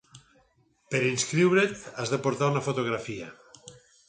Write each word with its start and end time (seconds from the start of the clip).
Per 0.95 1.01
inscriure't 1.09 1.75
has 2.01 2.15
de 2.15 2.19
portar 2.25 2.51
una 2.55 2.65
fotografia. 2.71 3.31